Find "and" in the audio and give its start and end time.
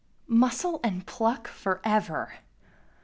0.83-1.05